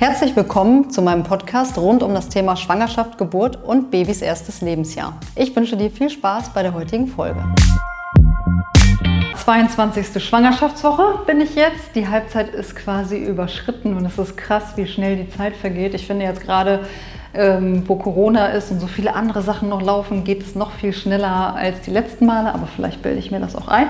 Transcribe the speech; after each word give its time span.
Herzlich 0.00 0.34
willkommen 0.34 0.88
zu 0.88 1.02
meinem 1.02 1.24
Podcast 1.24 1.76
rund 1.76 2.02
um 2.02 2.14
das 2.14 2.30
Thema 2.30 2.56
Schwangerschaft, 2.56 3.18
Geburt 3.18 3.62
und 3.62 3.90
Babys 3.90 4.22
erstes 4.22 4.62
Lebensjahr. 4.62 5.20
Ich 5.36 5.54
wünsche 5.54 5.76
dir 5.76 5.90
viel 5.90 6.08
Spaß 6.08 6.54
bei 6.54 6.62
der 6.62 6.72
heutigen 6.72 7.06
Folge. 7.06 7.44
22. 9.36 10.24
Schwangerschaftswoche 10.24 11.26
bin 11.26 11.42
ich 11.42 11.54
jetzt. 11.54 11.94
Die 11.94 12.08
Halbzeit 12.08 12.48
ist 12.54 12.76
quasi 12.76 13.18
überschritten 13.18 13.94
und 13.94 14.06
es 14.06 14.16
ist 14.16 14.38
krass, 14.38 14.72
wie 14.76 14.86
schnell 14.86 15.16
die 15.16 15.28
Zeit 15.28 15.54
vergeht. 15.54 15.92
Ich 15.92 16.06
finde 16.06 16.24
jetzt 16.24 16.40
gerade, 16.40 16.80
ähm, 17.34 17.86
wo 17.86 17.96
Corona 17.96 18.46
ist 18.46 18.70
und 18.70 18.80
so 18.80 18.86
viele 18.86 19.14
andere 19.14 19.42
Sachen 19.42 19.68
noch 19.68 19.82
laufen, 19.82 20.24
geht 20.24 20.40
es 20.40 20.54
noch 20.54 20.72
viel 20.72 20.94
schneller 20.94 21.54
als 21.54 21.82
die 21.82 21.90
letzten 21.90 22.24
Male, 22.24 22.54
aber 22.54 22.66
vielleicht 22.74 23.02
bilde 23.02 23.18
ich 23.18 23.30
mir 23.30 23.40
das 23.40 23.54
auch 23.54 23.68
ein. 23.68 23.88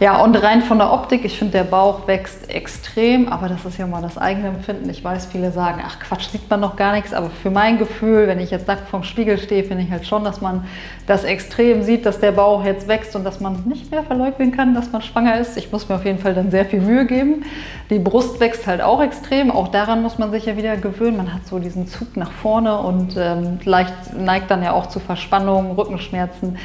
Ja, 0.00 0.22
und 0.22 0.34
rein 0.34 0.62
von 0.62 0.78
der 0.78 0.94
Optik, 0.94 1.26
ich 1.26 1.38
finde, 1.38 1.58
der 1.58 1.64
Bauch 1.64 2.06
wächst 2.06 2.48
extrem, 2.48 3.28
aber 3.28 3.50
das 3.50 3.66
ist 3.66 3.76
ja 3.76 3.86
mal 3.86 4.00
das 4.00 4.16
eigene 4.16 4.48
Empfinden. 4.48 4.88
Ich 4.88 5.04
weiß, 5.04 5.26
viele 5.26 5.52
sagen, 5.52 5.82
ach 5.86 6.00
Quatsch, 6.00 6.30
sieht 6.30 6.48
man 6.48 6.60
noch 6.60 6.76
gar 6.76 6.94
nichts, 6.94 7.12
aber 7.12 7.28
für 7.28 7.50
mein 7.50 7.76
Gefühl, 7.76 8.26
wenn 8.26 8.40
ich 8.40 8.50
jetzt 8.50 8.66
nackt 8.66 8.88
vorm 8.88 9.02
Spiegel 9.02 9.36
stehe, 9.36 9.62
finde 9.62 9.84
ich 9.84 9.90
halt 9.90 10.06
schon, 10.06 10.24
dass 10.24 10.40
man 10.40 10.64
das 11.06 11.24
extrem 11.24 11.82
sieht, 11.82 12.06
dass 12.06 12.18
der 12.18 12.32
Bauch 12.32 12.64
jetzt 12.64 12.88
wächst 12.88 13.14
und 13.14 13.24
dass 13.24 13.40
man 13.40 13.64
nicht 13.66 13.90
mehr 13.90 14.02
verleugnen 14.02 14.52
kann, 14.52 14.74
dass 14.74 14.90
man 14.90 15.02
schwanger 15.02 15.38
ist. 15.38 15.58
Ich 15.58 15.70
muss 15.70 15.90
mir 15.90 15.96
auf 15.96 16.06
jeden 16.06 16.18
Fall 16.18 16.32
dann 16.32 16.50
sehr 16.50 16.64
viel 16.64 16.80
Mühe 16.80 17.04
geben. 17.04 17.44
Die 17.90 17.98
Brust 17.98 18.40
wächst 18.40 18.66
halt 18.66 18.80
auch 18.80 19.02
extrem, 19.02 19.50
auch 19.50 19.68
daran 19.68 20.00
muss 20.00 20.16
man 20.16 20.30
sich 20.30 20.46
ja 20.46 20.56
wieder 20.56 20.78
gewöhnen. 20.78 21.18
Man 21.18 21.34
hat 21.34 21.46
so 21.46 21.58
diesen 21.58 21.86
Zug 21.86 22.16
nach 22.16 22.32
vorne 22.32 22.78
und 22.78 23.18
ähm, 23.18 23.58
leicht 23.64 24.16
neigt 24.16 24.50
dann 24.50 24.62
ja 24.62 24.72
auch 24.72 24.86
zu 24.86 24.98
Verspannungen, 24.98 25.72
Rückenschmerzen 25.72 26.56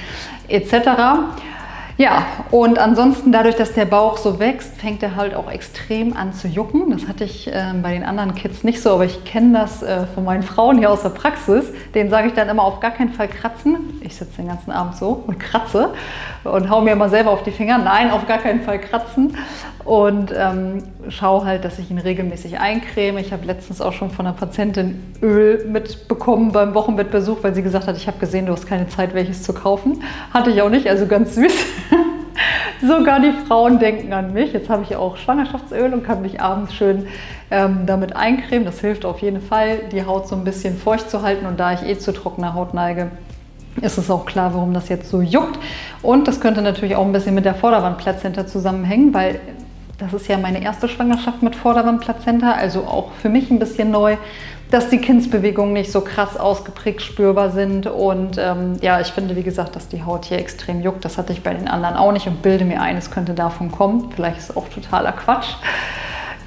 etc. 0.48 0.74
Ja, 1.98 2.26
und 2.52 2.78
ansonsten 2.78 3.32
dadurch, 3.32 3.56
dass 3.56 3.72
der 3.72 3.86
Bauch 3.86 4.18
so 4.18 4.38
wächst, 4.38 4.76
fängt 4.76 5.02
er 5.02 5.16
halt 5.16 5.34
auch 5.34 5.50
extrem 5.50 6.18
an 6.18 6.34
zu 6.34 6.50
jucken. 6.50 6.90
Das 6.90 7.08
hatte 7.08 7.24
ich 7.24 7.48
äh, 7.48 7.74
bei 7.82 7.94
den 7.94 8.04
anderen 8.04 8.36
Kids 8.36 8.66
nicht 8.66 8.82
so, 8.82 8.92
aber 8.92 9.06
ich 9.06 9.24
kenne 9.24 9.60
das 9.60 9.82
äh, 9.82 10.06
von 10.08 10.26
meinen 10.26 10.44
Frauen 10.44 10.78
hier 10.78 10.92
aus 10.92 11.04
der 11.04 11.10
Praxis. 11.10 11.72
Denen 11.94 12.10
sage 12.10 12.28
ich 12.28 12.34
dann 12.34 12.50
immer 12.50 12.64
auf 12.64 12.82
gar 12.82 12.92
keinen 12.92 13.14
Fall 13.14 13.30
kratzen. 13.30 14.02
Ich 14.02 14.18
sitze 14.18 14.36
den 14.38 14.50
ganzen 14.50 14.72
Abend 14.72 14.98
so 14.98 15.24
und 15.26 15.40
kratze 15.40 15.94
und 16.44 16.70
hau 16.70 16.82
mir 16.82 16.92
immer 16.92 17.08
selber 17.08 17.32
auf 17.32 17.44
die 17.44 17.52
Finger. 17.52 17.78
Nein, 17.78 18.12
auf 18.12 18.28
gar 18.28 18.40
keinen 18.40 18.62
Fall 18.62 18.80
kratzen. 18.80 19.38
Und 19.86 20.34
ähm, 20.36 20.82
schaue 21.10 21.46
halt, 21.46 21.64
dass 21.64 21.78
ich 21.78 21.92
ihn 21.92 22.00
regelmäßig 22.00 22.60
eincreme. 22.60 23.20
Ich 23.20 23.32
habe 23.32 23.46
letztens 23.46 23.82
auch 23.82 23.94
schon 23.94 24.10
von 24.10 24.26
einer 24.26 24.36
Patientin 24.36 25.14
Öl 25.22 25.64
mitbekommen 25.68 26.52
beim 26.52 26.74
Wochenbettbesuch, 26.74 27.44
weil 27.44 27.54
sie 27.54 27.62
gesagt 27.62 27.86
hat, 27.86 27.96
ich 27.96 28.08
habe 28.08 28.18
gesehen, 28.18 28.48
du 28.48 28.54
hast 28.54 28.66
keine 28.66 28.88
Zeit, 28.88 29.14
welches 29.14 29.44
zu 29.44 29.54
kaufen. 29.54 30.02
Hatte 30.34 30.50
ich 30.50 30.64
auch 30.64 30.72
nicht, 30.72 30.90
also 30.90 31.06
ganz 31.06 31.36
süß. 31.36 31.54
Sogar 32.82 33.20
die 33.20 33.32
Frauen 33.48 33.78
denken 33.78 34.12
an 34.12 34.34
mich. 34.34 34.54
Jetzt 34.54 34.70
habe 34.70 34.82
ich 34.82 34.96
auch 34.96 35.18
Schwangerschaftsöl 35.18 35.94
und 35.94 36.04
kann 36.04 36.24
mich 36.24 36.42
abends 36.42 36.74
schön 36.74 37.06
ähm, 37.52 37.86
damit 37.86 38.16
eincremen. 38.16 38.66
Das 38.66 38.80
hilft 38.80 39.06
auf 39.06 39.20
jeden 39.20 39.40
Fall, 39.40 39.82
die 39.92 40.04
Haut 40.04 40.28
so 40.28 40.36
ein 40.36 40.44
bisschen 40.44 40.78
feucht 40.78 41.12
zu 41.12 41.22
halten. 41.22 41.46
Und 41.46 41.60
da 41.60 41.74
ich 41.74 41.84
eh 41.84 41.96
zu 41.96 42.12
trockener 42.12 42.56
Haut 42.56 42.74
neige, 42.74 43.12
ist 43.82 44.00
es 44.00 44.10
auch 44.10 44.26
klar, 44.26 44.56
warum 44.56 44.74
das 44.74 44.90
jetzt 44.90 45.12
so 45.12 45.22
juckt. 45.22 45.60
Und 46.02 46.28
das 46.28 46.40
könnte 46.40 46.64
natürlich 46.64 46.96
auch 46.96 47.06
ein 47.06 47.12
bisschen 47.12 47.36
mit 47.36 47.46
der 47.46 47.54
Vorderwandplazenta 47.54 48.48
zusammenhängen, 48.48 49.14
weil 49.14 49.40
das 49.98 50.14
ist 50.14 50.28
ja 50.28 50.38
meine 50.38 50.62
erste 50.62 50.88
Schwangerschaft 50.90 51.42
mit 51.42 51.56
Vorderwandplazenta, 51.56 52.52
also 52.52 52.82
auch 52.82 53.12
für 53.22 53.30
mich 53.30 53.50
ein 53.50 53.60
bisschen 53.60 53.92
neu, 53.92 54.18
dass 54.72 54.90
die 54.90 54.98
Kindsbewegungen 54.98 55.74
nicht 55.74 55.92
so 55.92 56.02
krass 56.02 56.38
ausgeprägt 56.38 57.02
spürbar 57.02 57.52
sind. 57.52 57.88
Und 57.88 58.38
ähm, 58.38 58.78
ja, 58.82 59.00
ich 59.00 59.08
finde, 59.08 59.36
wie 59.36 59.44
gesagt, 59.44 59.76
dass 59.76 59.88
die 59.88 60.04
Haut 60.04 60.26
hier 60.26 60.40
extrem 60.40 60.82
juckt. 60.82 61.06
Das 61.06 61.18
hatte 61.18 61.34
ich 61.34 61.44
bei 61.44 61.54
den 61.54 61.68
anderen 61.68 61.96
auch 61.96 62.12
nicht 62.12 62.28
und 62.28 62.42
bilde 62.42 62.66
mir 62.66 62.82
ein, 62.82 62.98
es 62.98 63.12
könnte 63.12 63.34
davon 63.34 63.72
kommen. 63.72 64.12
Vielleicht 64.16 64.38
ist 64.38 64.50
es 64.50 64.58
auch 64.58 64.68
totaler 64.70 65.14
Quatsch. 65.14 65.54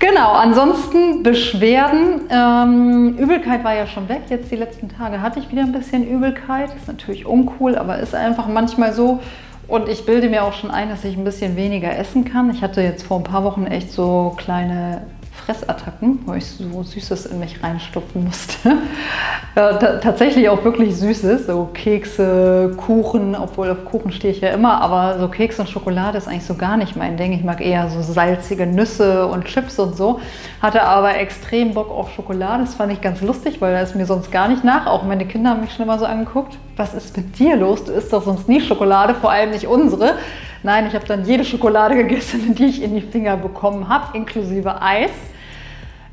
Genau, 0.00 0.32
ansonsten 0.32 1.24
Beschwerden. 1.24 2.28
Ähm, 2.30 3.16
Übelkeit 3.18 3.64
war 3.64 3.74
ja 3.74 3.86
schon 3.86 4.08
weg. 4.08 4.22
Jetzt 4.28 4.50
die 4.50 4.56
letzten 4.56 4.88
Tage 4.88 5.22
hatte 5.22 5.40
ich 5.40 5.50
wieder 5.50 5.62
ein 5.62 5.72
bisschen 5.72 6.06
Übelkeit. 6.06 6.70
Ist 6.76 6.86
natürlich 6.86 7.26
uncool, 7.26 7.76
aber 7.76 7.98
ist 7.98 8.14
einfach 8.14 8.46
manchmal 8.46 8.92
so. 8.92 9.20
Und 9.68 9.90
ich 9.90 10.06
bilde 10.06 10.30
mir 10.30 10.44
auch 10.44 10.54
schon 10.54 10.70
ein, 10.70 10.88
dass 10.88 11.04
ich 11.04 11.16
ein 11.16 11.24
bisschen 11.24 11.54
weniger 11.54 11.96
essen 11.96 12.24
kann. 12.24 12.50
Ich 12.50 12.62
hatte 12.62 12.80
jetzt 12.80 13.02
vor 13.02 13.18
ein 13.18 13.24
paar 13.24 13.44
Wochen 13.44 13.66
echt 13.66 13.92
so 13.92 14.34
kleine 14.38 15.02
Fressattacken, 15.44 16.20
wo 16.24 16.32
ich 16.32 16.46
so 16.46 16.82
Süßes 16.82 17.26
in 17.26 17.38
mich 17.38 17.62
reinstopfen 17.62 18.24
musste. 18.24 18.78
äh, 19.54 20.00
tatsächlich 20.00 20.48
auch 20.48 20.64
wirklich 20.64 20.96
Süßes, 20.96 21.46
so 21.46 21.68
Kekse, 21.74 22.74
Kuchen, 22.78 23.36
obwohl 23.36 23.70
auf 23.70 23.84
Kuchen 23.84 24.10
stehe 24.10 24.32
ich 24.32 24.40
ja 24.40 24.50
immer, 24.50 24.80
aber 24.80 25.18
so 25.18 25.28
Keks 25.28 25.60
und 25.60 25.68
Schokolade 25.68 26.16
ist 26.16 26.28
eigentlich 26.28 26.44
so 26.44 26.54
gar 26.54 26.78
nicht 26.78 26.96
mein 26.96 27.18
Ding. 27.18 27.32
Ich 27.32 27.44
mag 27.44 27.60
eher 27.60 27.88
so 27.90 28.00
salzige 28.00 28.66
Nüsse 28.66 29.26
und 29.26 29.44
Chips 29.44 29.78
und 29.78 29.96
so. 29.96 30.20
Hatte 30.62 30.82
aber 30.82 31.16
extrem 31.18 31.74
Bock 31.74 31.90
auf 31.90 32.10
Schokolade. 32.12 32.64
Das 32.64 32.74
fand 32.74 32.90
ich 32.90 33.02
ganz 33.02 33.20
lustig, 33.20 33.60
weil 33.60 33.74
da 33.74 33.80
ist 33.80 33.94
mir 33.94 34.06
sonst 34.06 34.32
gar 34.32 34.48
nicht 34.48 34.64
nach. 34.64 34.86
Auch 34.86 35.04
meine 35.04 35.26
Kinder 35.26 35.50
haben 35.50 35.60
mich 35.60 35.72
schon 35.74 35.84
immer 35.84 35.98
so 35.98 36.06
angeguckt. 36.06 36.58
Was 36.78 36.94
ist 36.94 37.16
mit 37.16 37.36
dir 37.36 37.56
los? 37.56 37.84
Du 37.84 37.92
isst 37.92 38.12
doch 38.12 38.22
sonst 38.22 38.48
nie 38.48 38.60
Schokolade, 38.60 39.12
vor 39.12 39.32
allem 39.32 39.50
nicht 39.50 39.66
unsere. 39.66 40.14
Nein, 40.62 40.86
ich 40.86 40.94
habe 40.94 41.04
dann 41.06 41.24
jede 41.24 41.44
Schokolade 41.44 41.96
gegessen, 42.04 42.54
die 42.54 42.66
ich 42.66 42.80
in 42.80 42.94
die 42.94 43.00
Finger 43.00 43.36
bekommen 43.36 43.88
habe, 43.88 44.16
inklusive 44.16 44.80
Eis. 44.80 45.10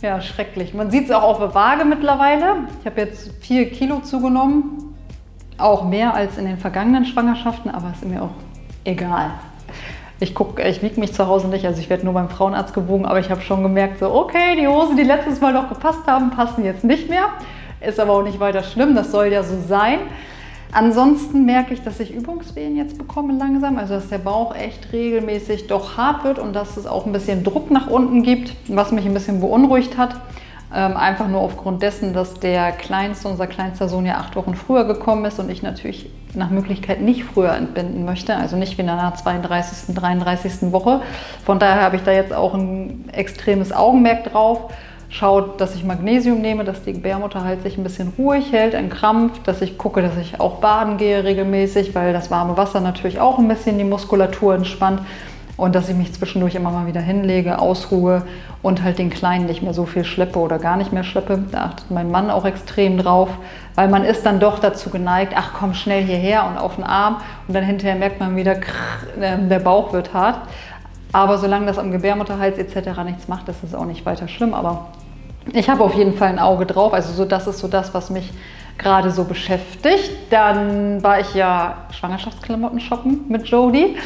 Ja, 0.01 0.19
schrecklich. 0.21 0.73
Man 0.73 0.89
sieht 0.89 1.05
es 1.05 1.11
auch 1.11 1.21
auf 1.21 1.37
der 1.37 1.53
Waage 1.53 1.85
mittlerweile. 1.85 2.67
Ich 2.79 2.87
habe 2.87 2.99
jetzt 3.01 3.29
vier 3.41 3.69
Kilo 3.69 3.99
zugenommen. 3.99 4.95
Auch 5.59 5.85
mehr 5.85 6.15
als 6.15 6.39
in 6.39 6.45
den 6.45 6.57
vergangenen 6.57 7.05
Schwangerschaften, 7.05 7.69
aber 7.69 7.91
ist 7.91 8.03
mir 8.03 8.23
auch 8.23 8.33
egal. 8.85 9.33
Ich 10.19 10.33
gucke, 10.33 10.67
ich 10.67 10.81
wiege 10.81 10.99
mich 10.99 11.13
zu 11.13 11.27
Hause 11.27 11.47
nicht, 11.47 11.65
also 11.65 11.79
ich 11.79 11.91
werde 11.91 12.05
nur 12.05 12.15
beim 12.15 12.29
Frauenarzt 12.29 12.73
gewogen, 12.73 13.05
aber 13.05 13.19
ich 13.19 13.29
habe 13.29 13.41
schon 13.41 13.61
gemerkt, 13.61 13.99
so 13.99 14.11
okay, 14.11 14.55
die 14.59 14.67
Hosen, 14.67 14.97
die 14.97 15.03
letztes 15.03 15.39
Mal 15.41 15.53
noch 15.53 15.69
gepasst 15.69 16.07
haben, 16.07 16.31
passen 16.31 16.65
jetzt 16.65 16.83
nicht 16.83 17.07
mehr. 17.07 17.25
Ist 17.81 17.99
aber 17.99 18.13
auch 18.13 18.23
nicht 18.23 18.39
weiter 18.39 18.63
schlimm, 18.63 18.95
das 18.95 19.11
soll 19.11 19.27
ja 19.27 19.43
so 19.43 19.55
sein. 19.67 19.99
Ansonsten 20.75 21.45
merke 21.45 21.73
ich, 21.73 21.83
dass 21.83 22.01
ich 22.01 22.13
Übungswehen 22.13 22.75
jetzt 22.75 22.97
bekomme 22.97 23.31
langsam, 23.31 23.77
also 23.77 23.93
dass 23.93 24.09
der 24.09 24.17
Bauch 24.17 24.53
echt 24.53 24.91
regelmäßig 24.91 25.67
doch 25.67 25.95
hart 25.95 26.25
wird 26.25 26.37
und 26.37 26.53
dass 26.53 26.75
es 26.75 26.85
auch 26.85 27.05
ein 27.05 27.13
bisschen 27.13 27.45
Druck 27.45 27.71
nach 27.71 27.87
unten 27.87 28.23
gibt, 28.23 28.53
was 28.67 28.91
mich 28.91 29.05
ein 29.05 29.13
bisschen 29.13 29.39
beunruhigt 29.39 29.97
hat. 29.97 30.17
Ähm, 30.75 30.97
einfach 30.97 31.29
nur 31.29 31.39
aufgrund 31.39 31.81
dessen, 31.81 32.13
dass 32.13 32.41
der 32.41 32.73
kleinste, 32.73 33.29
unser 33.29 33.47
kleinster 33.47 33.87
Sohn 33.87 34.05
ja 34.05 34.17
acht 34.17 34.35
Wochen 34.35 34.53
früher 34.53 34.83
gekommen 34.83 35.23
ist 35.23 35.39
und 35.39 35.49
ich 35.49 35.63
natürlich 35.63 36.09
nach 36.33 36.49
Möglichkeit 36.49 36.99
nicht 36.99 37.23
früher 37.23 37.53
entbinden 37.53 38.03
möchte, 38.03 38.35
also 38.35 38.57
nicht 38.57 38.77
wie 38.77 38.81
in 38.81 38.89
einer 38.89 39.15
32., 39.15 39.95
33. 39.95 40.73
Woche. 40.73 40.99
Von 41.45 41.57
daher 41.57 41.83
habe 41.83 41.95
ich 41.95 42.03
da 42.03 42.11
jetzt 42.11 42.33
auch 42.33 42.53
ein 42.53 43.07
extremes 43.13 43.71
Augenmerk 43.71 44.25
drauf 44.25 44.73
schaut, 45.15 45.61
dass 45.61 45.75
ich 45.75 45.85
Magnesium 45.85 46.41
nehme, 46.41 46.65
dass 46.65 46.83
die 46.83 46.93
Gebärmutter 46.93 47.43
halt 47.43 47.61
sich 47.63 47.77
ein 47.77 47.83
bisschen 47.83 48.11
ruhig 48.17 48.51
hält, 48.51 48.75
ein 48.75 48.89
Krampf, 48.89 49.41
dass 49.43 49.61
ich 49.61 49.77
gucke, 49.77 50.01
dass 50.01 50.17
ich 50.17 50.39
auch 50.41 50.55
baden 50.55 50.97
gehe 50.97 51.23
regelmäßig, 51.23 51.95
weil 51.95 52.11
das 52.11 52.29
warme 52.31 52.57
Wasser 52.57 52.81
natürlich 52.81 53.19
auch 53.19 53.39
ein 53.39 53.47
bisschen 53.47 53.77
die 53.77 53.85
Muskulatur 53.85 54.55
entspannt 54.55 55.01
und 55.55 55.73
dass 55.73 55.87
ich 55.87 55.95
mich 55.95 56.11
zwischendurch 56.11 56.55
immer 56.55 56.69
mal 56.69 56.85
wieder 56.85 56.99
hinlege, 56.99 57.59
ausruhe 57.59 58.23
und 58.61 58.83
halt 58.83 58.99
den 58.99 59.09
Kleinen 59.09 59.45
nicht 59.45 59.61
mehr 59.61 59.73
so 59.73 59.85
viel 59.85 60.03
schleppe 60.03 60.37
oder 60.37 60.59
gar 60.59 60.75
nicht 60.75 60.91
mehr 60.91 61.05
schleppe. 61.05 61.39
Da 61.49 61.65
achtet 61.65 61.91
mein 61.91 62.11
Mann 62.11 62.29
auch 62.29 62.43
extrem 62.43 62.97
drauf, 62.97 63.29
weil 63.75 63.87
man 63.87 64.03
ist 64.03 64.25
dann 64.25 64.41
doch 64.41 64.59
dazu 64.59 64.89
geneigt, 64.89 65.31
ach 65.37 65.53
komm 65.57 65.73
schnell 65.73 66.03
hierher 66.03 66.45
und 66.45 66.57
auf 66.57 66.75
den 66.75 66.83
Arm 66.83 67.21
und 67.47 67.53
dann 67.53 67.63
hinterher 67.63 67.95
merkt 67.95 68.19
man 68.19 68.35
wieder, 68.35 68.55
krr, 68.55 68.73
ähm, 69.21 69.47
der 69.47 69.59
Bauch 69.59 69.93
wird 69.93 70.13
hart. 70.13 70.41
Aber 71.13 71.37
solange 71.37 71.67
das 71.67 71.79
am 71.79 71.91
Gebärmutterhals 71.91 72.57
etc. 72.57 73.01
nichts 73.05 73.29
macht, 73.29 73.47
ist 73.47 73.63
es 73.63 73.73
auch 73.73 73.85
nicht 73.85 74.05
weiter 74.05 74.27
schlimm. 74.27 74.53
Aber 74.53 74.87
ich 75.53 75.69
habe 75.69 75.83
auf 75.83 75.93
jeden 75.95 76.15
Fall 76.15 76.29
ein 76.29 76.39
Auge 76.39 76.65
drauf. 76.65 76.93
Also 76.93 77.13
so, 77.13 77.25
das 77.25 77.47
ist 77.47 77.59
so 77.59 77.67
das, 77.67 77.93
was 77.93 78.09
mich 78.09 78.31
gerade 78.77 79.11
so 79.11 79.23
beschäftigt. 79.23 80.11
Dann 80.29 81.01
war 81.03 81.19
ich 81.19 81.33
ja 81.33 81.85
Schwangerschaftsklamotten 81.91 82.79
shoppen 82.79 83.25
mit 83.29 83.47
Jodie, 83.47 83.97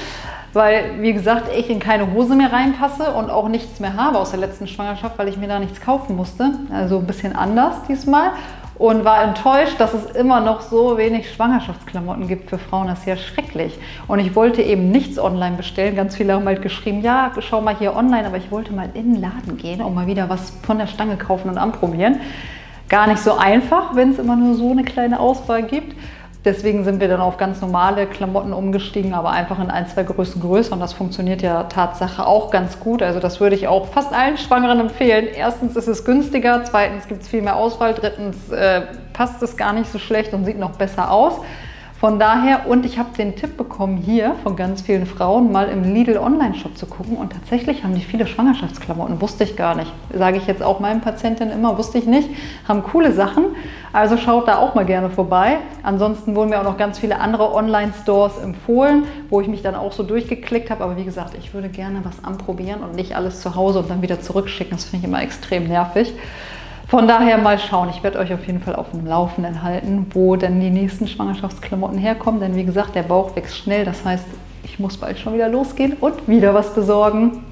weil, 0.54 1.02
wie 1.02 1.14
gesagt, 1.14 1.50
ich 1.56 1.70
in 1.70 1.80
keine 1.80 2.14
Hose 2.14 2.36
mehr 2.36 2.52
reinpasse 2.52 3.12
und 3.14 3.30
auch 3.30 3.48
nichts 3.48 3.80
mehr 3.80 3.96
habe 3.96 4.18
aus 4.18 4.32
der 4.32 4.40
letzten 4.40 4.68
Schwangerschaft, 4.68 5.18
weil 5.18 5.28
ich 5.28 5.38
mir 5.38 5.48
da 5.48 5.60
nichts 5.60 5.82
kaufen 5.82 6.16
musste. 6.16 6.52
Also 6.72 6.98
ein 6.98 7.08
bisschen 7.08 7.36
anders 7.36 7.76
diesmal 7.88 8.32
und 8.80 9.04
war 9.04 9.22
enttäuscht, 9.22 9.78
dass 9.78 9.94
es 9.94 10.06
immer 10.12 10.40
noch 10.40 10.62
so 10.62 10.98
wenig 10.98 11.32
Schwangerschaftsklamotten 11.34 12.30
gibt 12.30 12.50
für 12.50 12.58
Frauen. 12.58 12.88
Das 12.88 13.00
ist 13.00 13.06
ja 13.06 13.18
schrecklich. 13.18 13.78
Und 14.08 14.20
ich 14.20 14.36
wollte 14.36 14.62
eben 14.62 14.90
nichts 14.90 15.20
online 15.20 15.58
bestellen. 15.58 15.98
Ganz 15.98 16.16
viele 16.16 16.34
haben 16.34 16.46
halt 16.46 16.62
geschrieben, 16.62 17.02
ja, 17.02 17.30
schau 17.40 17.60
mal 17.60 17.76
hier 17.78 17.94
online, 17.94 18.26
aber 18.26 18.38
ich 18.38 18.50
wollte 18.52 18.72
mal 18.72 18.90
in 18.94 19.14
den 19.14 19.22
Laden 19.22 19.58
gehen 19.58 19.82
und 19.82 19.94
mal 19.94 20.08
wieder 20.08 20.30
was 20.30 20.54
von 20.64 20.78
der 20.78 20.88
Stange 20.88 21.18
kaufen 21.18 21.50
und 21.50 21.58
anprobieren. 21.58 22.22
Gar 22.88 23.08
nicht 23.08 23.20
so 23.20 23.34
einfach, 23.38 23.96
wenn 23.96 24.12
es 24.12 24.18
immer 24.18 24.38
nur 24.38 24.56
so 24.56 24.72
eine 24.72 24.86
kleine 24.86 25.20
Auswahl 25.20 25.64
gibt. 25.64 25.94
Deswegen 26.46 26.86
sind 26.86 27.02
wir 27.02 27.10
dann 27.10 27.20
auf 27.20 27.36
ganz 27.36 27.60
normale 27.60 28.08
Klamotten 28.08 28.54
umgestiegen, 28.54 29.14
aber 29.14 29.32
einfach 29.32 29.60
in 29.60 29.70
ein, 29.70 29.88
zwei 29.88 30.04
Größen 30.04 30.42
größer. 30.42 30.72
Und 30.72 30.80
das 30.80 30.94
funktioniert 30.94 31.42
ja 31.42 31.64
Tatsache 31.64 32.26
auch 32.26 32.50
ganz 32.50 32.80
gut. 32.80 33.02
Also 33.04 33.20
das 33.20 33.42
würde 33.42 33.58
ich 33.58 33.68
auch 33.68 33.88
fast 33.88 34.14
allen 34.14 34.38
Schwangeren 34.38 34.80
empfehlen. 34.80 35.28
Erstens 35.36 35.76
ist 35.76 35.88
es 35.88 36.06
günstiger, 36.06 36.64
zweitens 36.64 37.10
gibt 37.10 37.24
es 37.24 37.28
viel 37.28 37.42
mehr 37.42 37.58
Auswahl, 37.58 37.94
drittens 37.94 38.50
äh, 38.52 38.84
passt 39.12 39.44
es 39.44 39.58
gar 39.58 39.74
nicht 39.74 39.92
so 39.92 40.00
schlecht 40.00 40.34
und 40.34 40.46
sieht 40.46 40.58
noch 40.58 40.78
besser 40.78 41.12
aus. 41.12 41.42
Von 42.00 42.18
daher, 42.18 42.66
und 42.68 42.86
ich 42.86 42.98
habe 42.98 43.10
den 43.18 43.36
Tipp 43.36 43.58
bekommen, 43.58 43.98
hier 43.98 44.36
von 44.44 44.56
ganz 44.56 44.84
vielen 44.84 45.06
Frauen 45.06 45.52
mal 45.52 45.68
im 45.68 45.84
Lidl 45.84 46.18
Online-Shop 46.18 46.78
zu 46.78 46.86
gucken. 46.86 47.18
Und 47.18 47.34
tatsächlich 47.34 47.84
haben 47.84 47.94
die 47.94 48.00
viele 48.00 48.26
Schwangerschaftsklamotten, 48.26 49.20
wusste 49.20 49.44
ich 49.44 49.58
gar 49.58 49.76
nicht. 49.76 49.92
Sage 50.14 50.38
ich 50.38 50.48
jetzt 50.48 50.64
auch 50.64 50.80
meinen 50.80 51.02
Patientinnen 51.02 51.54
immer, 51.54 51.78
wusste 51.78 51.98
ich 51.98 52.06
nicht. 52.06 52.30
Haben 52.66 52.84
coole 52.84 53.12
Sachen. 53.12 53.48
Also 53.92 54.16
schaut 54.16 54.48
da 54.48 54.60
auch 54.60 54.76
mal 54.76 54.86
gerne 54.86 55.10
vorbei. 55.10 55.58
Ansonsten 55.84 56.36
wurden 56.36 56.52
mir 56.52 56.62
auch 56.62 56.64
noch 56.64 56.78
ganz 56.78 57.00
viele 57.00 57.20
andere 57.20 57.54
Online-Stores 57.54 58.38
empfohlen, 58.38 59.04
wo 59.30 59.42
ich 59.42 59.50
mich 59.50 59.62
dann 59.62 59.76
auch 59.76 59.92
so 59.92 60.04
durchgeklickt 60.04 60.70
habe. 60.70 60.86
Aber 60.86 60.96
wie 60.96 61.04
gesagt, 61.04 61.34
ich 61.38 61.54
würde 61.54 61.68
gerne 61.68 62.00
was 62.04 62.24
anprobieren 62.24 62.82
und 62.82 62.96
nicht 62.96 63.18
alles 63.18 63.42
zu 63.42 63.56
Hause 63.56 63.80
und 63.80 63.90
dann 63.90 64.02
wieder 64.02 64.22
zurückschicken. 64.22 64.78
Das 64.78 64.86
finde 64.86 65.06
ich 65.06 65.10
immer 65.12 65.22
extrem 65.22 65.68
nervig. 65.68 66.14
Von 66.90 67.08
daher 67.08 67.38
mal 67.38 67.60
schauen. 67.60 67.90
Ich 67.92 68.02
werde 68.02 68.18
euch 68.18 68.34
auf 68.34 68.48
jeden 68.48 68.62
Fall 68.62 68.76
auf 68.76 68.90
dem 68.90 69.06
Laufenden 69.06 69.62
halten, 69.62 70.08
wo 70.12 70.36
denn 70.36 70.60
die 70.60 70.72
nächsten 70.72 71.08
Schwangerschaftsklamotten 71.08 72.00
herkommen. 72.00 72.40
Denn 72.40 72.56
wie 72.56 72.66
gesagt, 72.66 72.96
der 72.96 73.04
Bauch 73.04 73.36
wächst 73.36 73.58
schnell. 73.58 73.86
Das 73.86 74.04
heißt, 74.04 74.26
ich 74.64 74.80
muss 74.80 74.98
bald 74.98 75.20
schon 75.20 75.36
wieder 75.36 75.50
losgehen 75.50 75.94
und 76.02 76.28
wieder 76.28 76.56
was 76.56 76.74
besorgen. 76.74 77.44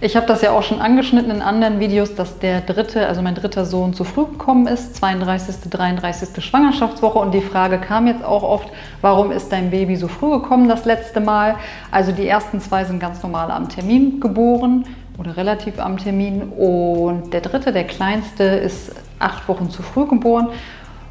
Ich 0.00 0.16
habe 0.16 0.26
das 0.26 0.40
ja 0.40 0.52
auch 0.52 0.62
schon 0.62 0.80
angeschnitten 0.80 1.30
in 1.30 1.42
anderen 1.42 1.80
Videos, 1.80 2.14
dass 2.14 2.38
der 2.38 2.62
dritte, 2.62 3.06
also 3.06 3.20
mein 3.20 3.34
dritter 3.34 3.66
Sohn 3.66 3.92
zu 3.92 4.04
früh 4.04 4.24
gekommen 4.24 4.66
ist, 4.66 4.96
32., 4.96 5.68
33. 5.68 6.42
Schwangerschaftswoche. 6.42 7.18
Und 7.18 7.32
die 7.32 7.42
Frage 7.42 7.76
kam 7.76 8.06
jetzt 8.06 8.24
auch 8.24 8.42
oft, 8.42 8.70
warum 9.02 9.30
ist 9.32 9.52
dein 9.52 9.70
Baby 9.70 9.96
so 9.96 10.08
früh 10.08 10.30
gekommen 10.30 10.66
das 10.66 10.86
letzte 10.86 11.20
Mal? 11.20 11.56
Also 11.90 12.12
die 12.12 12.26
ersten 12.26 12.58
zwei 12.62 12.84
sind 12.84 13.00
ganz 13.00 13.22
normal 13.22 13.50
am 13.50 13.68
Termin 13.68 14.18
geboren 14.18 14.86
oder 15.20 15.36
relativ 15.36 15.78
am 15.78 15.98
Termin. 15.98 16.42
Und 16.42 17.32
der 17.32 17.42
dritte, 17.42 17.72
der 17.72 17.84
kleinste, 17.84 18.42
ist 18.44 18.92
acht 19.18 19.46
Wochen 19.48 19.70
zu 19.70 19.82
früh 19.82 20.06
geboren. 20.06 20.48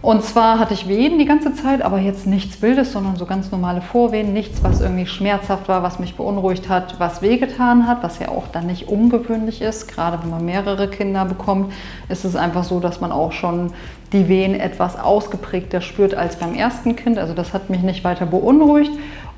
Und 0.01 0.23
zwar 0.23 0.59
hatte 0.59 0.73
ich 0.73 0.87
Wehen 0.87 1.19
die 1.19 1.25
ganze 1.25 1.53
Zeit, 1.53 1.81
aber 1.81 1.99
jetzt 1.99 2.25
nichts 2.25 2.61
Wildes, 2.61 2.93
sondern 2.93 3.17
so 3.17 3.25
ganz 3.25 3.51
normale 3.51 3.81
Vorwehen, 3.81 4.31
nichts, 4.31 4.63
was 4.63 4.79
irgendwie 4.79 5.05
schmerzhaft 5.05 5.67
war, 5.67 5.83
was 5.83 5.99
mich 5.99 6.15
beunruhigt 6.15 6.69
hat, 6.69 7.01
was 7.01 7.21
wehgetan 7.21 7.85
hat, 7.85 8.01
was 8.01 8.17
ja 8.17 8.29
auch 8.29 8.47
dann 8.47 8.67
nicht 8.67 8.87
ungewöhnlich 8.87 9.61
ist. 9.61 9.89
Gerade 9.89 10.23
wenn 10.23 10.29
man 10.29 10.45
mehrere 10.45 10.87
Kinder 10.87 11.25
bekommt, 11.25 11.73
ist 12.07 12.23
es 12.23 12.37
einfach 12.37 12.63
so, 12.63 12.79
dass 12.79 13.01
man 13.01 13.11
auch 13.11 13.33
schon 13.33 13.73
die 14.13 14.29
Wehen 14.29 14.57
etwas 14.57 14.97
ausgeprägter 14.97 15.81
spürt 15.81 16.15
als 16.15 16.37
beim 16.37 16.55
ersten 16.55 16.95
Kind. 16.95 17.19
Also 17.19 17.33
das 17.33 17.53
hat 17.53 17.69
mich 17.69 17.81
nicht 17.81 18.05
weiter 18.05 18.25
beunruhigt. 18.25 18.91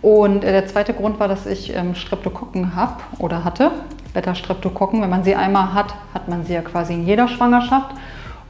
Und 0.04 0.44
äh, 0.44 0.52
der 0.52 0.68
zweite 0.68 0.94
Grund 0.94 1.20
war, 1.20 1.28
dass 1.28 1.48
ich 1.48 1.76
ähm, 1.76 1.96
Streptokokken 1.96 2.76
habe 2.76 3.02
oder 3.18 3.44
hatte. 3.44 3.72
Beta-Streptokokken, 4.14 5.02
wenn 5.02 5.10
man 5.10 5.24
sie 5.24 5.36
einmal 5.36 5.74
hat, 5.74 5.94
hat 6.14 6.28
man 6.28 6.46
sie 6.46 6.54
ja 6.54 6.62
quasi 6.62 6.94
in 6.94 7.06
jeder 7.06 7.28
Schwangerschaft. 7.28 7.92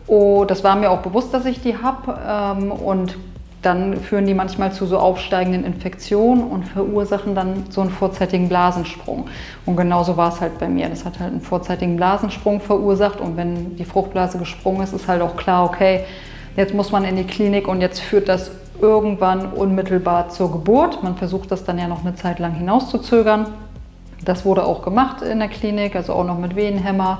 Oh, 0.07 0.45
das 0.45 0.63
war 0.63 0.75
mir 0.75 0.91
auch 0.91 1.01
bewusst, 1.01 1.33
dass 1.33 1.45
ich 1.45 1.61
die 1.61 1.77
habe. 1.77 2.17
Ähm, 2.27 2.71
und 2.71 3.17
dann 3.61 3.97
führen 3.97 4.25
die 4.25 4.33
manchmal 4.33 4.71
zu 4.71 4.85
so 4.87 4.97
aufsteigenden 4.97 5.63
Infektionen 5.63 6.43
und 6.43 6.63
verursachen 6.63 7.35
dann 7.35 7.65
so 7.69 7.81
einen 7.81 7.91
vorzeitigen 7.91 8.49
Blasensprung. 8.49 9.27
Und 9.65 9.75
genauso 9.75 10.17
war 10.17 10.33
es 10.33 10.41
halt 10.41 10.57
bei 10.57 10.67
mir. 10.67 10.89
Das 10.89 11.05
hat 11.05 11.19
halt 11.19 11.31
einen 11.31 11.41
vorzeitigen 11.41 11.95
Blasensprung 11.95 12.59
verursacht. 12.59 13.21
Und 13.21 13.37
wenn 13.37 13.75
die 13.75 13.85
Fruchtblase 13.85 14.39
gesprungen 14.39 14.81
ist, 14.81 14.93
ist 14.93 15.07
halt 15.07 15.21
auch 15.21 15.35
klar, 15.35 15.65
okay, 15.65 16.05
jetzt 16.55 16.73
muss 16.73 16.91
man 16.91 17.05
in 17.05 17.15
die 17.15 17.23
Klinik 17.23 17.67
und 17.67 17.81
jetzt 17.81 17.99
führt 17.99 18.27
das 18.27 18.51
irgendwann 18.81 19.53
unmittelbar 19.53 20.29
zur 20.29 20.51
Geburt. 20.51 21.03
Man 21.03 21.15
versucht 21.15 21.51
das 21.51 21.63
dann 21.63 21.77
ja 21.77 21.87
noch 21.87 22.03
eine 22.03 22.15
Zeit 22.15 22.39
lang 22.39 22.53
hinauszuzögern. 22.53 23.45
Das 24.25 24.45
wurde 24.45 24.65
auch 24.65 24.83
gemacht 24.83 25.21
in 25.21 25.39
der 25.39 25.47
Klinik, 25.47 25.95
also 25.95 26.13
auch 26.13 26.25
noch 26.25 26.37
mit 26.37 26.55
Wehenhämmer. 26.55 27.19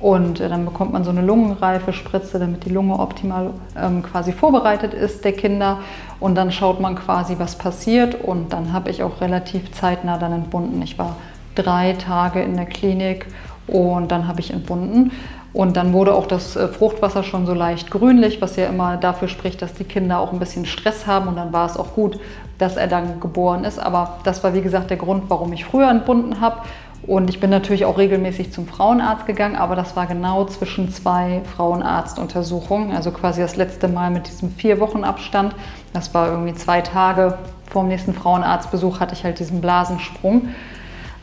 Und 0.00 0.40
äh, 0.40 0.48
dann 0.48 0.64
bekommt 0.64 0.92
man 0.92 1.04
so 1.04 1.10
eine 1.10 1.20
lungenreife 1.22 1.92
Spritze, 1.92 2.38
damit 2.38 2.64
die 2.64 2.70
Lunge 2.70 2.98
optimal 2.98 3.50
ähm, 3.76 4.02
quasi 4.02 4.32
vorbereitet 4.32 4.94
ist 4.94 5.24
der 5.24 5.32
Kinder. 5.32 5.78
Und 6.20 6.34
dann 6.34 6.50
schaut 6.50 6.80
man 6.80 6.96
quasi, 6.96 7.36
was 7.38 7.56
passiert. 7.56 8.14
Und 8.14 8.52
dann 8.52 8.72
habe 8.72 8.90
ich 8.90 9.02
auch 9.02 9.20
relativ 9.20 9.70
zeitnah 9.72 10.16
dann 10.18 10.32
entbunden. 10.32 10.80
Ich 10.82 10.98
war 10.98 11.16
drei 11.54 11.92
Tage 11.92 12.40
in 12.40 12.56
der 12.56 12.66
Klinik 12.66 13.26
und 13.66 14.10
dann 14.10 14.26
habe 14.26 14.40
ich 14.40 14.52
entbunden. 14.52 15.12
Und 15.52 15.76
dann 15.76 15.92
wurde 15.92 16.14
auch 16.14 16.26
das 16.26 16.54
äh, 16.56 16.68
Fruchtwasser 16.68 17.22
schon 17.22 17.46
so 17.46 17.54
leicht 17.54 17.90
grünlich, 17.90 18.40
was 18.40 18.56
ja 18.56 18.66
immer 18.66 18.96
dafür 18.96 19.28
spricht, 19.28 19.62
dass 19.62 19.74
die 19.74 19.84
Kinder 19.84 20.20
auch 20.20 20.32
ein 20.32 20.38
bisschen 20.38 20.64
Stress 20.64 21.06
haben. 21.06 21.28
Und 21.28 21.36
dann 21.36 21.52
war 21.52 21.66
es 21.66 21.76
auch 21.76 21.94
gut, 21.94 22.20
dass 22.58 22.76
er 22.76 22.86
dann 22.86 23.20
geboren 23.20 23.64
ist. 23.64 23.78
Aber 23.78 24.18
das 24.24 24.44
war, 24.44 24.54
wie 24.54 24.60
gesagt, 24.60 24.90
der 24.90 24.96
Grund, 24.96 25.24
warum 25.28 25.52
ich 25.52 25.64
früher 25.64 25.90
entbunden 25.90 26.40
habe. 26.40 26.60
Und 27.06 27.30
ich 27.30 27.40
bin 27.40 27.50
natürlich 27.50 27.86
auch 27.86 27.98
regelmäßig 27.98 28.52
zum 28.52 28.68
Frauenarzt 28.68 29.26
gegangen, 29.26 29.56
aber 29.56 29.74
das 29.74 29.96
war 29.96 30.06
genau 30.06 30.44
zwischen 30.44 30.92
zwei 30.92 31.40
Frauenarztuntersuchungen. 31.56 32.94
Also 32.94 33.10
quasi 33.10 33.40
das 33.40 33.56
letzte 33.56 33.88
Mal 33.88 34.10
mit 34.10 34.28
diesem 34.28 34.50
vier 34.50 34.78
Wochen 34.80 35.02
Abstand. 35.02 35.54
Das 35.92 36.12
war 36.14 36.28
irgendwie 36.28 36.54
zwei 36.54 36.82
Tage 36.82 37.38
vor 37.70 37.82
dem 37.82 37.88
nächsten 37.88 38.12
Frauenarztbesuch 38.12 39.00
hatte 39.00 39.14
ich 39.14 39.24
halt 39.24 39.38
diesen 39.38 39.60
Blasensprung 39.60 40.48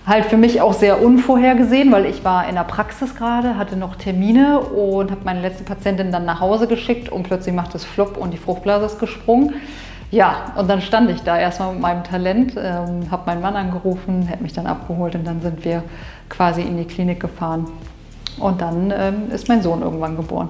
halt 0.07 0.25
für 0.25 0.37
mich 0.37 0.61
auch 0.61 0.73
sehr 0.73 1.01
unvorhergesehen, 1.03 1.91
weil 1.91 2.05
ich 2.05 2.23
war 2.23 2.47
in 2.47 2.55
der 2.55 2.63
Praxis 2.63 3.13
gerade, 3.13 3.57
hatte 3.57 3.75
noch 3.75 3.97
Termine 3.97 4.59
und 4.61 5.11
habe 5.11 5.21
meine 5.25 5.41
letzte 5.41 5.65
Patientin 5.65 6.11
dann 6.11 6.23
nach 6.23 6.39
Hause 6.39 6.67
geschickt 6.67 7.09
und 7.09 7.23
plötzlich 7.23 7.53
macht 7.53 7.75
es 7.75 7.83
Flop 7.83 8.15
und 8.15 8.31
die 8.31 8.37
Fruchtblase 8.37 8.85
ist 8.85 8.99
gesprungen. 8.99 9.55
Ja, 10.09 10.53
und 10.55 10.69
dann 10.69 10.79
stand 10.79 11.09
ich 11.09 11.21
da 11.23 11.37
erstmal 11.37 11.73
mit 11.73 11.81
meinem 11.81 12.03
Talent, 12.05 12.53
ähm, 12.57 13.11
habe 13.11 13.23
meinen 13.25 13.41
Mann 13.41 13.57
angerufen, 13.57 14.29
hat 14.31 14.39
mich 14.39 14.53
dann 14.53 14.65
abgeholt 14.65 15.15
und 15.15 15.27
dann 15.27 15.41
sind 15.41 15.65
wir 15.65 15.83
quasi 16.29 16.61
in 16.61 16.77
die 16.77 16.85
Klinik 16.85 17.19
gefahren. 17.19 17.67
Und 18.39 18.61
dann 18.61 18.93
ähm, 18.97 19.31
ist 19.33 19.49
mein 19.49 19.61
Sohn 19.61 19.81
irgendwann 19.81 20.15
geboren. 20.15 20.47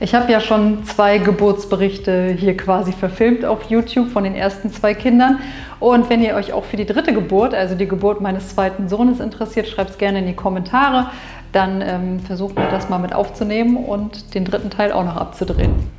Ich 0.00 0.14
habe 0.14 0.30
ja 0.32 0.40
schon 0.40 0.84
zwei 0.84 1.18
Geburtsberichte 1.18 2.34
hier 2.36 2.56
quasi 2.56 2.92
verfilmt 2.92 3.44
auf 3.44 3.70
YouTube 3.70 4.10
von 4.10 4.24
den 4.24 4.34
ersten 4.34 4.72
zwei 4.72 4.92
Kindern. 4.92 5.38
Und 5.78 6.10
wenn 6.10 6.22
ihr 6.22 6.34
euch 6.34 6.52
auch 6.52 6.64
für 6.64 6.76
die 6.76 6.86
dritte 6.86 7.12
Geburt, 7.12 7.54
also 7.54 7.74
die 7.74 7.86
Geburt 7.86 8.20
meines 8.20 8.48
zweiten 8.48 8.88
Sohnes 8.88 9.20
interessiert, 9.20 9.68
schreibt 9.68 9.90
es 9.90 9.98
gerne 9.98 10.18
in 10.18 10.26
die 10.26 10.34
Kommentare. 10.34 11.10
Dann 11.52 11.80
ähm, 11.80 12.20
versuchen 12.20 12.56
wir 12.56 12.68
das 12.68 12.88
mal 12.88 12.98
mit 12.98 13.14
aufzunehmen 13.14 13.76
und 13.76 14.34
den 14.34 14.44
dritten 14.44 14.70
Teil 14.70 14.90
auch 14.92 15.04
noch 15.04 15.16
abzudrehen. 15.16 15.93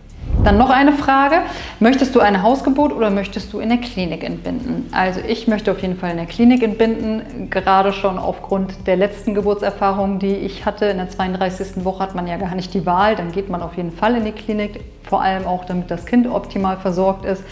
Dann 0.46 0.60
noch 0.60 0.70
eine 0.70 0.94
Frage. 0.94 1.38
Möchtest 1.80 2.14
du 2.14 2.20
eine 2.20 2.44
Hausgeburt 2.44 2.94
oder 2.94 3.10
möchtest 3.10 3.52
du 3.52 3.60
in 3.60 3.70
der 3.70 3.80
Klinik 3.80 4.24
entbinden? 4.24 4.88
Also 4.92 5.20
ich 5.28 5.48
möchte 5.48 5.72
auf 5.72 5.80
jeden 5.80 5.98
Fall 5.98 6.12
in 6.12 6.18
der 6.18 6.28
Klinik 6.28 6.62
entbinden, 6.62 7.50
gerade 7.50 7.92
schon 7.92 8.20
aufgrund 8.20 8.86
der 8.86 8.96
letzten 8.96 9.34
Geburtserfahrung, 9.34 10.20
die 10.20 10.36
ich 10.36 10.64
hatte. 10.64 10.86
In 10.86 10.98
der 10.98 11.10
32. 11.10 11.84
Woche 11.84 12.04
hat 12.04 12.14
man 12.14 12.28
ja 12.28 12.38
gar 12.38 12.54
nicht 12.54 12.76
die 12.76 12.86
Wahl, 12.86 13.16
dann 13.16 13.32
geht 13.32 13.50
man 13.50 13.64
auf 13.64 13.76
jeden 13.76 13.92
Fall 13.92 14.18
in 14.18 14.26
die 14.26 14.34
Klinik, 14.34 14.82
vor 15.02 15.24
allem 15.24 15.48
auch 15.48 15.66
damit 15.66 15.90
das 15.90 16.06
Kind 16.06 16.28
optimal 16.28 16.78
versorgt 16.78 17.26
ist. 17.26 17.44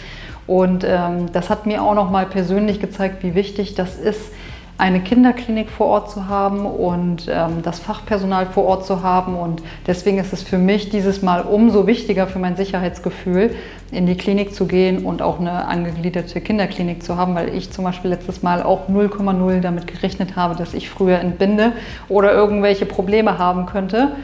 Und 0.46 0.84
ähm, 0.86 1.32
das 1.32 1.50
hat 1.50 1.66
mir 1.66 1.82
auch 1.82 1.94
noch 1.94 2.12
mal 2.12 2.26
persönlich 2.26 2.78
gezeigt, 2.78 3.24
wie 3.24 3.34
wichtig 3.34 3.74
das 3.74 3.96
ist, 3.96 4.30
eine 4.76 5.00
Kinderklinik 5.00 5.70
vor 5.70 5.86
Ort 5.86 6.10
zu 6.10 6.28
haben 6.28 6.66
und 6.66 7.28
ähm, 7.28 7.62
das 7.62 7.78
Fachpersonal 7.78 8.46
vor 8.46 8.64
Ort 8.64 8.86
zu 8.86 9.02
haben. 9.02 9.36
Und 9.36 9.62
deswegen 9.86 10.18
ist 10.18 10.32
es 10.32 10.42
für 10.42 10.58
mich 10.58 10.90
dieses 10.90 11.22
Mal 11.22 11.42
umso 11.42 11.86
wichtiger 11.86 12.26
für 12.26 12.40
mein 12.40 12.56
Sicherheitsgefühl, 12.56 13.54
in 13.92 14.06
die 14.06 14.16
Klinik 14.16 14.54
zu 14.54 14.66
gehen 14.66 15.04
und 15.04 15.22
auch 15.22 15.38
eine 15.38 15.66
angegliederte 15.66 16.40
Kinderklinik 16.40 17.04
zu 17.04 17.16
haben, 17.16 17.36
weil 17.36 17.54
ich 17.54 17.70
zum 17.70 17.84
Beispiel 17.84 18.10
letztes 18.10 18.42
Mal 18.42 18.62
auch 18.62 18.88
0,0 18.88 19.60
damit 19.60 19.86
gerechnet 19.86 20.34
habe, 20.34 20.56
dass 20.56 20.74
ich 20.74 20.90
früher 20.90 21.20
entbinde 21.20 21.72
oder 22.08 22.32
irgendwelche 22.32 22.86
Probleme 22.86 23.38
haben 23.38 23.66
könnte. 23.66 24.16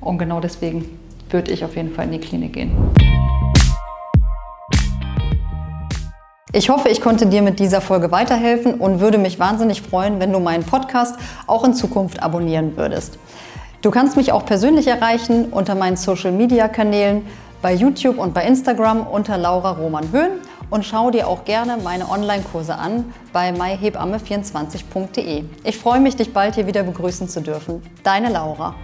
Und 0.00 0.18
genau 0.18 0.38
deswegen 0.38 0.84
würde 1.30 1.50
ich 1.50 1.64
auf 1.64 1.74
jeden 1.74 1.92
Fall 1.92 2.04
in 2.04 2.12
die 2.12 2.20
Klinik 2.20 2.52
gehen. 2.52 2.70
Ich 6.56 6.70
hoffe, 6.70 6.88
ich 6.88 7.02
konnte 7.02 7.26
dir 7.26 7.42
mit 7.42 7.58
dieser 7.60 7.82
Folge 7.82 8.10
weiterhelfen 8.10 8.76
und 8.76 8.98
würde 8.98 9.18
mich 9.18 9.38
wahnsinnig 9.38 9.82
freuen, 9.82 10.20
wenn 10.20 10.32
du 10.32 10.40
meinen 10.40 10.64
Podcast 10.64 11.16
auch 11.46 11.64
in 11.64 11.74
Zukunft 11.74 12.22
abonnieren 12.22 12.78
würdest. 12.78 13.18
Du 13.82 13.90
kannst 13.90 14.16
mich 14.16 14.32
auch 14.32 14.46
persönlich 14.46 14.86
erreichen 14.86 15.50
unter 15.50 15.74
meinen 15.74 15.98
Social-Media-Kanälen 15.98 17.26
bei 17.60 17.74
YouTube 17.74 18.16
und 18.16 18.32
bei 18.32 18.46
Instagram 18.46 19.06
unter 19.06 19.36
Laura 19.36 19.72
Roman 19.72 20.10
Höhn 20.12 20.30
und 20.70 20.86
schau 20.86 21.10
dir 21.10 21.28
auch 21.28 21.44
gerne 21.44 21.76
meine 21.76 22.08
Online-Kurse 22.08 22.74
an 22.74 23.04
bei 23.34 23.50
myhebamme24.de. 23.50 25.44
Ich 25.62 25.76
freue 25.76 26.00
mich, 26.00 26.16
dich 26.16 26.32
bald 26.32 26.54
hier 26.54 26.66
wieder 26.66 26.84
begrüßen 26.84 27.28
zu 27.28 27.42
dürfen. 27.42 27.82
Deine 28.02 28.30
Laura. 28.30 28.74